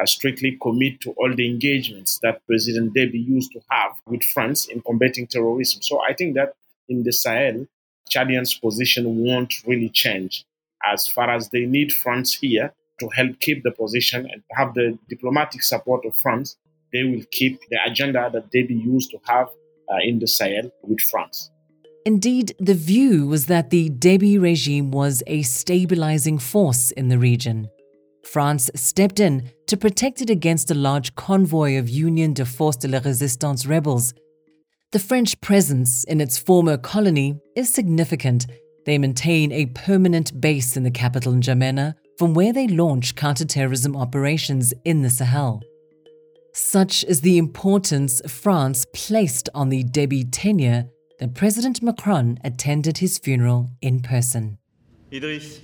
[0.00, 4.66] uh, strictly commit to all the engagements that President Deby used to have with France
[4.66, 5.82] in combating terrorism.
[5.82, 6.54] So I think that
[6.88, 7.66] in the Sahel,
[8.10, 10.44] Chadians' position won't really change
[10.92, 14.98] as far as they need France here to help keep the position and have the
[15.08, 16.56] diplomatic support of France.
[16.92, 19.48] They will keep the agenda that Deby used to have
[19.92, 21.50] uh, in the Sahel with France.
[22.06, 27.68] Indeed, the view was that the Deby regime was a stabilizing force in the region.
[28.22, 32.88] France stepped in to protect it against a large convoy of Union de Force de
[32.88, 34.14] la Résistance rebels.
[34.92, 38.46] The French presence in its former colony is significant.
[38.86, 44.72] They maintain a permanent base in the capital N'Djamena, from where they launch counterterrorism operations
[44.84, 45.62] in the Sahel.
[46.52, 50.86] Such is the importance France placed on the Deby tenure
[51.18, 54.58] that President Macron attended his funeral in person.
[55.10, 55.60] Idriss,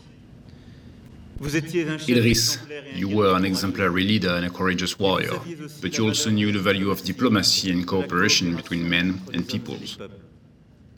[2.95, 5.41] you were an exemplary leader and a courageous warrior,
[5.81, 9.97] but you also knew the value of diplomacy and cooperation between men and peoples.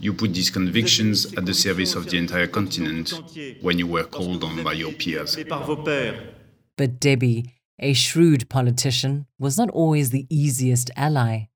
[0.02, 3.12] You put these convictions at the service of the entire continent
[3.60, 5.36] when you were called on by your peers.
[5.36, 7.46] But Deby,
[7.78, 11.50] a shrewd politician, was not always the easiest ally.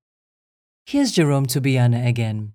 [0.85, 2.53] Here's Jerome Tubiana again.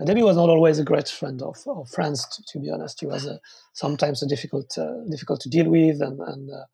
[0.00, 3.00] Deby was not always a great friend of, of France, to, to be honest.
[3.00, 3.36] He was uh,
[3.74, 6.64] sometimes a difficult, uh, difficult to deal with, and, and uh,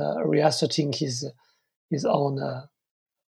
[0.00, 1.28] uh reasserting his
[1.90, 2.66] his own uh,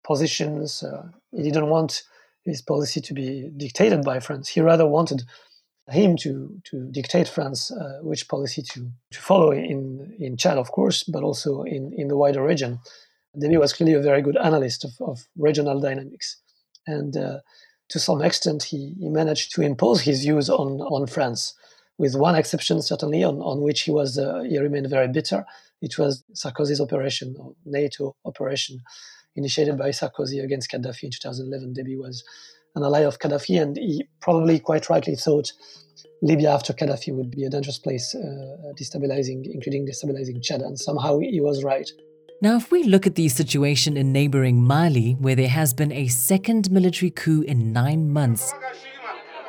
[0.04, 0.82] positions.
[0.82, 2.02] Uh, he didn't want
[2.44, 4.48] his policy to be dictated by France.
[4.48, 5.22] He rather wanted
[5.88, 7.72] him to to dictate France
[8.02, 12.16] which policy to, to follow in in Chad, of course, but also in in the
[12.16, 12.78] wider region.
[13.36, 16.36] Deby was clearly a very good analyst of, of regional dynamics,
[16.86, 17.16] and
[17.90, 21.54] to some extent, he, he managed to impose his views on, on France,
[21.98, 25.44] with one exception certainly on, on which he was uh, he remained very bitter.
[25.82, 28.80] It was Sarkozy's operation, or NATO operation,
[29.36, 31.74] initiated by Sarkozy against Gaddafi in 2011.
[31.74, 32.24] Deby was
[32.74, 35.52] an ally of Gaddafi, and he probably quite rightly thought
[36.22, 41.18] Libya after Gaddafi would be a dangerous place, uh, destabilizing, including destabilizing Chad, and somehow
[41.18, 41.90] he was right.
[42.42, 46.08] Now, if we look at the situation in neighboring Mali, where there has been a
[46.08, 48.54] second military coup in nine months,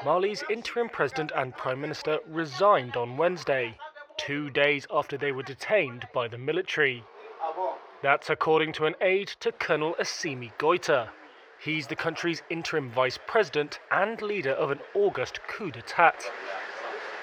[0.04, 3.78] Mali's interim president and prime minister resigned on Wednesday,
[4.18, 7.04] two days after they were detained by the military.
[8.02, 11.10] That's according to an aide to Colonel Assimi Goita.
[11.60, 16.16] He's the country's interim vice president and leader of an August coup d'etat.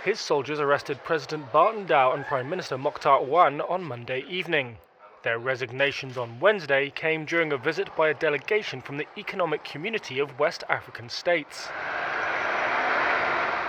[0.04, 4.78] His soldiers arrested President Bah Ndaw and Prime Minister Mokhtar Ouane on Monday evening.
[5.24, 10.20] Their resignations on Wednesday came during a visit by a delegation from the Economic Community
[10.20, 11.66] of West African States.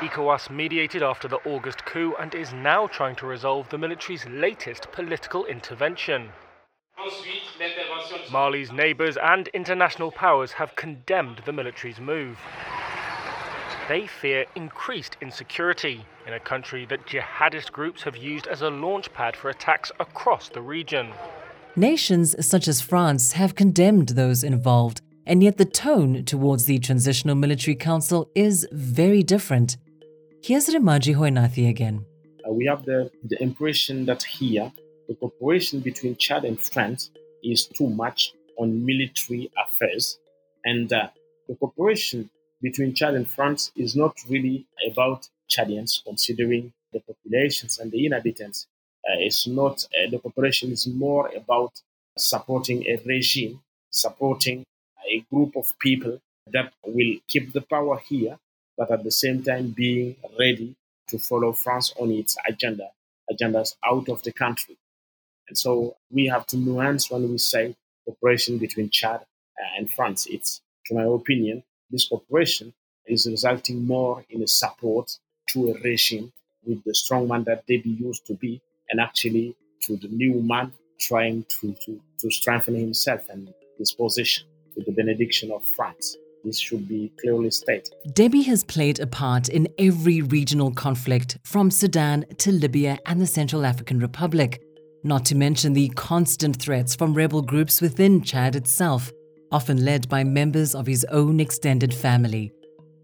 [0.02, 4.92] ECOWAS mediated after the August coup and is now trying to resolve the military's latest
[4.92, 6.32] political intervention.
[8.32, 12.38] Mali's neighbours and international powers have condemned the military's move.
[13.88, 19.36] They fear increased insecurity in a country that jihadist groups have used as a launchpad
[19.36, 21.12] for attacks across the region.
[21.76, 27.36] Nations such as France have condemned those involved, and yet the tone towards the Transitional
[27.36, 29.78] Military Council is very different.
[30.44, 32.06] Here's Remadji Hoinathy again.
[32.48, 34.72] Uh, we have the, the impression that here
[35.10, 37.12] the cooperation between Chad and France
[37.44, 40.18] is too much on military affairs,
[40.64, 41.10] and uh,
[41.50, 42.30] the cooperation
[42.62, 48.68] between Chad and France is not really about Chadians, considering the populations and the inhabitants
[49.08, 51.72] uh, it's not, uh, the cooperation is more about
[52.18, 54.64] supporting a regime, supporting
[55.12, 56.20] a group of people
[56.52, 58.38] that will keep the power here,
[58.78, 60.76] but at the same time being ready
[61.08, 62.90] to follow France on its agenda,
[63.32, 64.78] agendas out of the country.
[65.50, 69.22] And so we have to nuance when we say cooperation between Chad
[69.78, 70.28] and France.
[70.30, 72.74] It's, to my opinion, this cooperation
[73.06, 75.12] is resulting more in a support
[75.50, 76.32] to a regime
[76.66, 80.72] with the strong man that Deby used to be, and actually to the new man
[81.00, 84.46] trying to, to, to strengthen himself and his position
[84.76, 86.16] with the benediction of France.
[86.44, 87.94] This should be clearly stated.
[88.10, 93.28] Deby has played a part in every regional conflict from Sudan to Libya and the
[93.28, 94.62] Central African Republic,
[95.04, 99.12] not to mention the constant threats from rebel groups within Chad itself,
[99.52, 102.52] often led by members of his own extended family.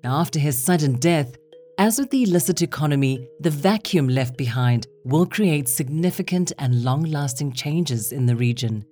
[0.04, 1.36] After his sudden death,
[1.78, 7.54] as with the illicit economy, the vacuum left behind will create significant and long lasting
[7.54, 8.86] changes in the region.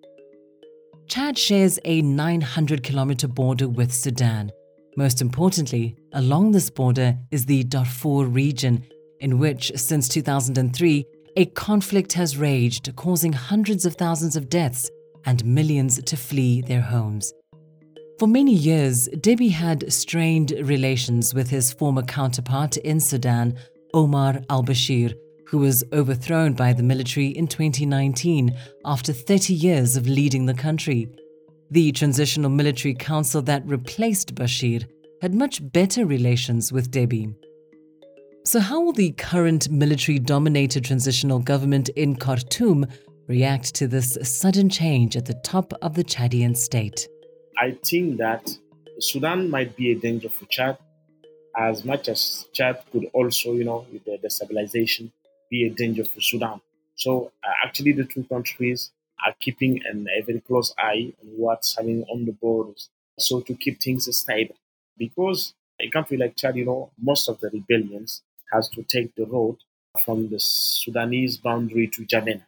[1.07, 4.51] Chad shares a 900 kilometer border with Sudan,
[4.95, 8.85] Most importantly, along this border is the Darfur region,
[9.19, 11.05] in which, since 2003,
[11.35, 14.89] a conflict has raged, causing hundreds of thousands of deaths
[15.25, 17.33] and millions to flee their homes.
[18.19, 23.57] For many years, Deby had strained relations with his former counterpart in Sudan,
[23.93, 25.15] Omar al Bashir,
[25.47, 28.55] who was overthrown by the military in 2019
[28.85, 31.07] after 30 years of leading the country.
[31.71, 34.85] The Transitional Military Council that replaced Bashir
[35.21, 37.33] had much better relations with Deby.
[38.45, 42.85] So, how will the current military dominated transitional government in Khartoum
[43.27, 47.07] react to this sudden change at the top of the Chadian state?
[47.57, 48.53] I think that
[48.99, 50.77] Sudan might be a danger for Chad
[51.55, 55.11] as much as Chad could also, you know, with the destabilization,
[55.49, 56.59] be a danger for Sudan.
[56.95, 58.91] So, uh, actually, the two countries
[59.25, 62.89] are keeping an, a very close eye on what's happening on the borders.
[63.17, 64.55] So to keep things stable,
[64.97, 68.21] because a country like Chad, you know, most of the rebellions
[68.51, 69.57] has to take the road
[70.03, 72.43] from the Sudanese boundary to N'Djamena,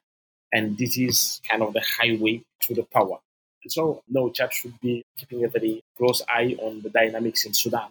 [0.51, 3.19] and this is kind of the highway to the power.
[3.63, 7.53] And so, no, Chad should be keeping a very close eye on the dynamics in
[7.53, 7.89] Sudan.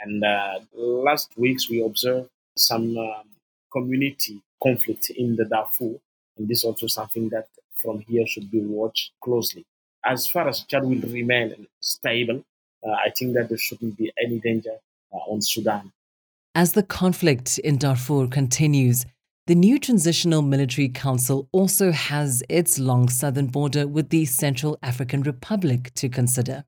[0.00, 3.24] And uh, last weeks we observed some um,
[3.72, 5.96] community conflict in the Darfur,
[6.36, 7.48] and this is also something that
[7.82, 9.64] from here should be watched closely.
[10.04, 12.42] As far as Chad will remain stable,
[12.86, 14.76] uh, I think that there shouldn't be any danger
[15.12, 15.92] uh, on Sudan.
[16.56, 19.04] As the conflict in Darfur continues,
[19.46, 25.20] the new Transitional Military Council also has its long southern border with the Central African
[25.20, 26.64] Republic to consider.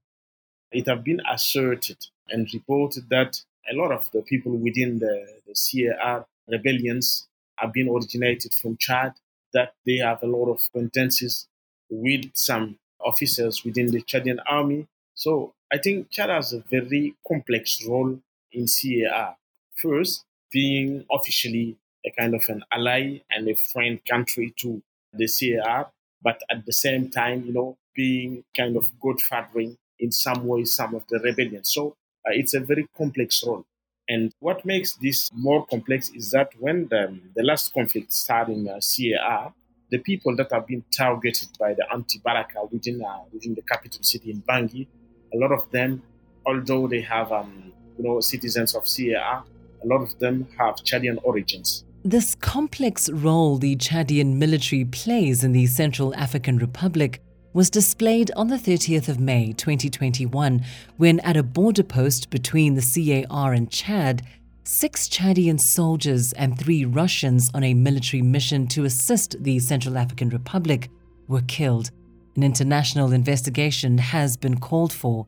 [0.72, 1.96] It has been asserted
[2.28, 7.26] and reported that a lot of the people within the, the CAR rebellions
[7.56, 9.14] have been originated from Chad
[9.54, 11.48] that they have a lot of contentions
[11.88, 14.86] with some officers within the Chadian army.
[15.14, 18.20] So I think Chad has a very complex role
[18.52, 19.38] in CAR.
[19.82, 25.90] First, being officially a kind of an ally and a friend country to the CAR,
[26.22, 30.94] but at the same time, you know, being kind of godfathering in some way some
[30.94, 31.64] of the rebellion.
[31.64, 33.64] So uh, it's a very complex role.
[34.08, 38.68] And what makes this more complex is that when the, the last conflict started in
[38.68, 39.52] uh, CAR,
[39.90, 44.30] the people that have been targeted by the anti-Balaka within uh, within the capital city
[44.30, 44.86] in Bangui,
[45.34, 46.02] a lot of them,
[46.46, 49.44] although they have um, you know citizens of CAR,
[49.82, 51.84] a lot of them have Chadian origins.
[52.04, 57.20] This complex role the Chadian military plays in the Central African Republic
[57.52, 60.64] was displayed on the 30th of May 2021
[60.96, 64.22] when, at a border post between the CAR and Chad,
[64.64, 70.28] six Chadian soldiers and three Russians on a military mission to assist the Central African
[70.28, 70.90] Republic
[71.26, 71.90] were killed.
[72.36, 75.26] An international investigation has been called for.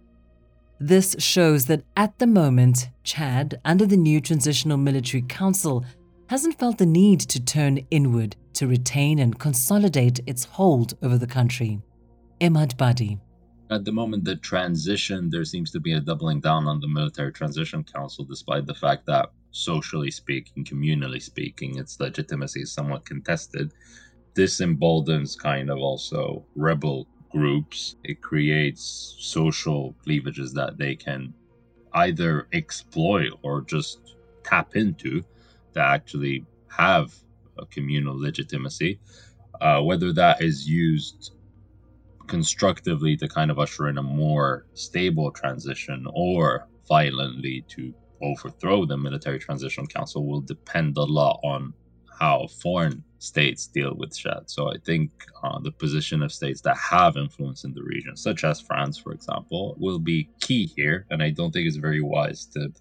[0.83, 5.85] This shows that at the moment, Chad, under the new Transitional Military Council,
[6.29, 11.27] hasn't felt the need to turn inward to retain and consolidate its hold over the
[11.27, 11.83] country.
[12.41, 13.19] Emad Badi.
[13.71, 17.31] At the moment, the transition, there seems to be a doubling down on the Military
[17.31, 23.75] Transition Council, despite the fact that, socially speaking, communally speaking, its legitimacy is somewhat contested.
[24.35, 27.97] This emboldens kind of also rebel groups.
[28.05, 31.35] It creates social cleavages that they can
[31.95, 35.23] either exploit or just tap into
[35.75, 37.15] to actually have
[37.59, 39.01] a communal legitimacy.
[39.61, 41.33] Uh, whether that is used
[42.27, 48.97] constructively to kind of usher in a more stable transition or violently to overthrow the
[48.97, 51.75] military transitional council will depend a lot on
[52.21, 54.51] how foreign states deal with Chad.
[54.51, 55.11] So I think
[55.43, 59.13] uh, the position of states that have influence in the region, such as France, for
[59.13, 61.07] example, will be key here.
[61.11, 62.73] And I don't think it's very wise to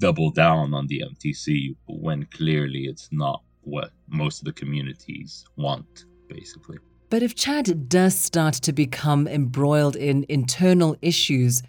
[0.00, 6.04] double down on the MTC when clearly it's not what most of the communities want,
[6.28, 6.78] basically.
[7.10, 11.62] But if Chad does start to become embroiled in internal issues,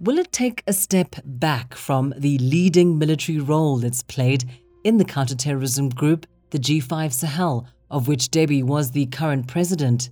[0.00, 4.44] will it take a step back from the leading military role it's played
[4.84, 10.10] in the counterterrorism group, the G5 Sahel, of which Deby was the current president?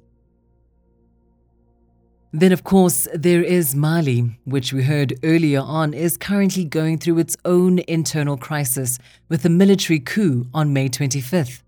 [2.32, 7.18] Then, of course, there is Mali, which we heard earlier on is currently going through
[7.18, 11.62] its own internal crisis with a military coup on May 25th.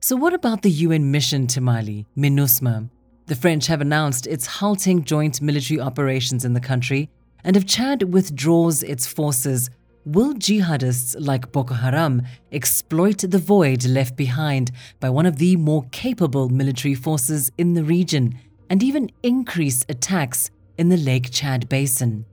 [0.00, 2.88] So, what about the UN mission to Mali, MINUSMA?
[3.26, 7.10] The French have announced it's halting joint military operations in the country,
[7.44, 9.68] and if Chad withdraws its forces,
[10.06, 15.84] will jihadists like Boko Haram exploit the void left behind by one of the more
[15.90, 18.38] capable military forces in the region
[18.70, 22.24] and even increase attacks in the Lake Chad basin?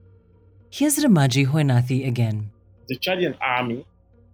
[0.69, 2.51] Here's Remadji Hoinathy again.
[2.87, 3.85] The Chadian army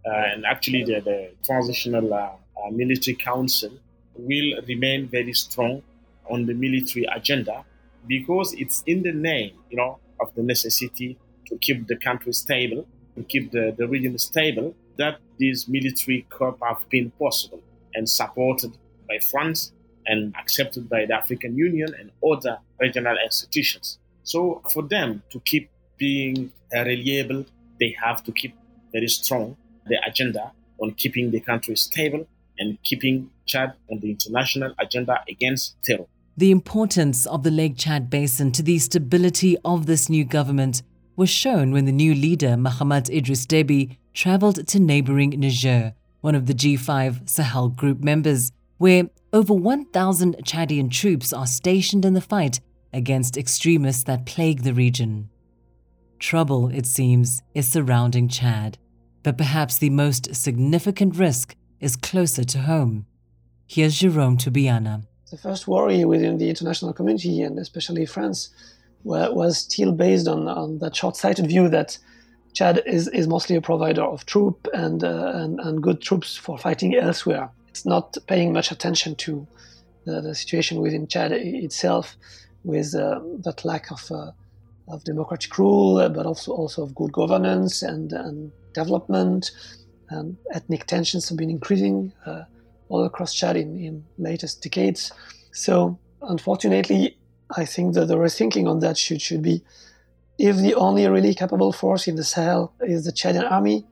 [0.06, 3.72] uh, and actually the, the transitional uh, uh, military council
[4.16, 5.82] will remain very strong
[6.30, 7.64] on the military agenda
[8.06, 11.18] because it's in the name, you know, of the necessity
[11.48, 12.86] to keep the country stable,
[13.20, 17.62] to keep the, the region stable, that these military coup have been possible
[17.94, 18.72] and supported
[19.08, 19.72] by France
[20.06, 24.00] and accepted by the African Union and other regional institutions.
[24.24, 27.46] So for them to keep being uh, reliable,
[27.80, 28.56] they have to keep
[28.92, 30.52] very strong the agenda
[30.82, 36.06] on keeping the country stable and keeping Chad on the international agenda against terror.
[36.38, 40.84] The importance of the Lake Chad Basin to the stability of this new government
[41.20, 46.46] was shown when the new leader, Mahamat Idris Deby, traveled to neighboring Niger, one of
[46.46, 52.62] the G5 Sahel group members, where over 1,000 Chadian troops are stationed in the fight
[52.94, 55.30] against extremists that plague the region.
[56.20, 58.78] Trouble, it seems, is surrounding Chad,
[59.22, 63.06] but perhaps the most significant risk is closer to home.
[63.68, 65.04] Here's Jerome Tubiana.
[65.30, 68.52] The first worry within the international community, and especially France,
[69.04, 71.98] was still based on, on that short sighted view that
[72.54, 76.58] Chad is, is mostly a provider of troop and, uh, and, and good troops for
[76.58, 77.50] fighting elsewhere.
[77.68, 79.48] It's not paying much attention to
[80.06, 82.18] the, the situation within Chad itself,
[82.64, 84.32] with uh, that lack of, uh,
[84.88, 89.52] of democratic rule, but also, also of good governance and, and development.
[90.10, 92.44] And ethnic tensions have been increasing uh,
[92.90, 95.12] all across Chad in, in latest decades.
[95.52, 97.19] So, unfortunately,
[97.56, 99.64] I think that the rethinking on that should, should be
[100.40, 103.86] if the only really capable force in the Sahel is the Chadian army,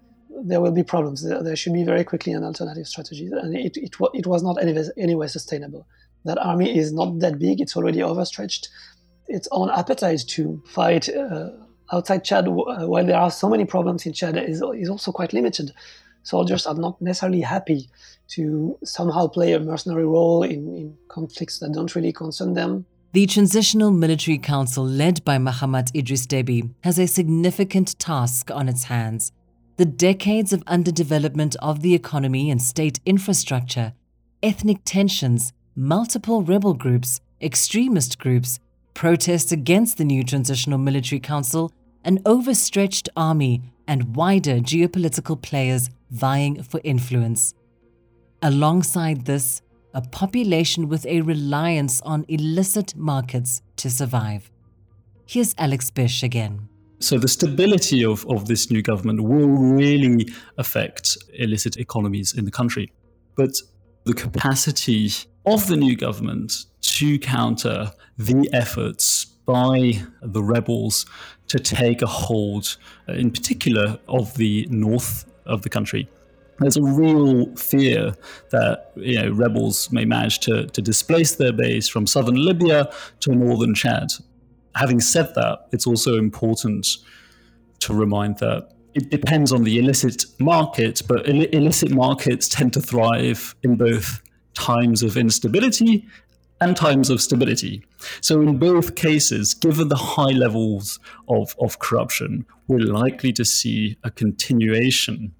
[0.44, 1.24] there will be problems.
[1.24, 3.28] There, there should be very quickly an alternative strategy.
[3.28, 5.86] And it, it, it was not anyway, anyway sustainable.
[6.24, 8.70] That army is not that big, it's already overstretched.
[9.28, 11.50] Its own appetite to fight uh,
[11.92, 12.52] outside Chad, uh,
[12.88, 15.74] while there are so many problems in Chad, is, is also quite limited.
[16.24, 17.90] Soldiers are not necessarily happy
[18.30, 22.86] to somehow play a mercenary role in, in conflicts that don't really concern them.
[23.14, 28.84] The Transitional Military Council, led by Mahamat Idris Deby, has a significant task on its
[28.84, 29.32] hands.
[29.78, 33.94] The decades of underdevelopment of the economy and state infrastructure,
[34.44, 38.60] ethnic tensions, multiple rebel groups, extremist groups,
[38.94, 41.72] protests against the new Transitional Military Council,
[42.04, 47.54] an overstretched army, and wider geopolitical players vying for influence.
[48.42, 49.62] Alongside this,
[49.94, 54.52] a population with a reliance on illicit markets to survive.
[55.26, 56.70] Here's Alex Bish again.
[57.00, 60.28] So, the stability of, of this new government will really
[60.58, 62.92] affect illicit economies in the country.
[63.36, 63.52] But
[64.06, 65.12] the capacity
[65.46, 71.06] of the new government to counter the efforts by the rebels
[71.48, 72.78] to take a hold,
[73.08, 76.10] uh, in particular, of the north of the country.
[76.60, 78.16] There's a real fear
[78.52, 82.92] that you know rebels may manage to, to displace their base from southern Libya
[83.22, 84.08] to northern Chad.
[84.76, 86.88] Having said that, it's also important
[87.80, 92.82] to remind that it depends on the illicit market, but Ill- illicit markets tend to
[92.82, 94.22] thrive in both
[94.56, 96.08] times of instability
[96.60, 97.86] and times of stability.
[98.22, 103.98] So, in both cases, given the high levels of, of corruption, we're likely to see
[104.04, 105.34] a continuation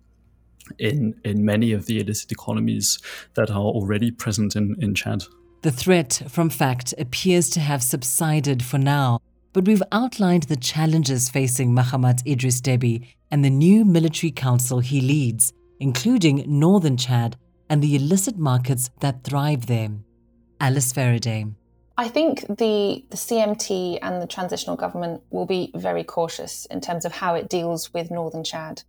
[0.80, 3.00] in, in many of the illicit economies
[3.36, 5.24] that are already present in, in Chad.
[5.64, 9.20] The threat from FACT appears to have subsided for now,
[9.54, 15.02] but we've outlined the challenges facing Mahamat Idris Deby and the new military council he
[15.02, 17.38] leads, including northern Chad
[17.70, 19.90] and the illicit markets that thrive there.
[20.60, 21.54] Alice Fereday.
[21.98, 27.06] I think the, the CMT and the transitional government will be very cautious in terms
[27.06, 28.84] of how it deals with northern Chad.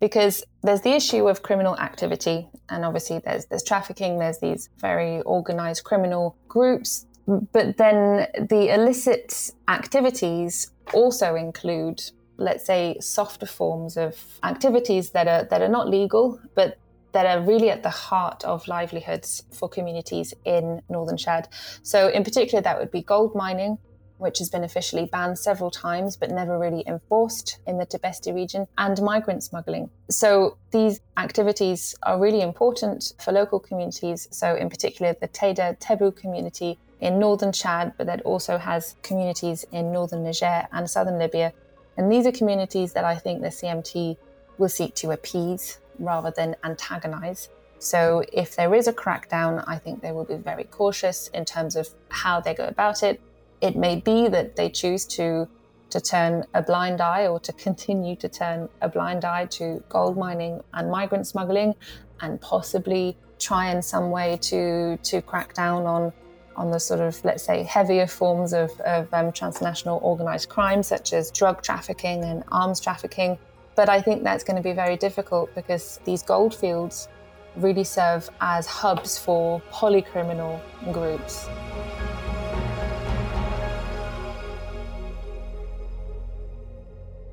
[0.00, 5.20] Because there's the issue of criminal activity, and obviously there's there's trafficking, there's these very
[5.22, 12.02] organized criminal groups, but then the illicit activities also include
[12.36, 16.78] let's say softer forms of activities that are that are not legal but
[17.12, 21.48] that are really at the heart of livelihoods for communities in northern Chad.
[21.82, 23.78] So, in particular, that would be gold mining,
[24.18, 28.66] which has been officially banned several times but never really enforced in the Tibesti region,
[28.76, 29.90] and migrant smuggling.
[30.10, 34.28] So, these activities are really important for local communities.
[34.30, 39.64] So, in particular, the Teda Tebu community in northern Chad, but that also has communities
[39.72, 41.52] in northern Niger and southern Libya.
[41.96, 44.16] And these are communities that I think the CMT
[44.58, 47.48] will seek to appease rather than antagonize.
[47.80, 51.76] So, if there is a crackdown, I think they will be very cautious in terms
[51.76, 53.20] of how they go about it.
[53.60, 55.48] It may be that they choose to
[55.90, 60.18] to turn a blind eye or to continue to turn a blind eye to gold
[60.18, 61.74] mining and migrant smuggling
[62.20, 66.12] and possibly try in some way to to crack down on
[66.56, 71.12] on the sort of let's say heavier forms of, of um, transnational organized crime such
[71.12, 73.38] as drug trafficking and arms trafficking.
[73.76, 77.08] But i think that's going to be very difficult because these gold fields
[77.56, 80.60] really serve as hubs for polycriminal
[80.92, 81.48] groups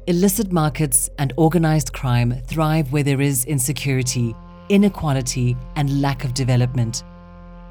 [0.08, 4.36] Illicit markets and organized crime thrive where there is insecurity,
[4.70, 7.04] inequality, and lack of development.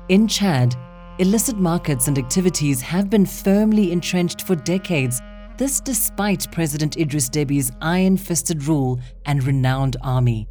[0.09, 0.74] In Chad,
[1.20, 5.20] illicit markets and activities have been firmly entrenched for decades,
[5.59, 10.49] this despite President Idris Déby's iron fisted rule and renowned army.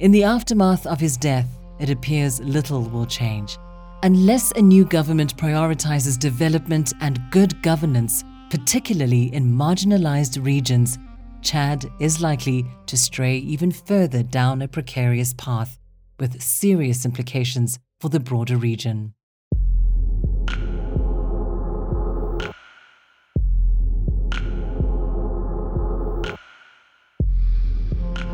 [0.00, 1.46] In the aftermath of his death,
[1.78, 3.56] it appears little will change.
[4.02, 10.98] Unless a new government prioritizes development and good governance, particularly in marginalized regions,
[11.42, 15.78] Chad is likely to stray even further down a precarious path
[16.18, 19.14] with serious implications for the broader region.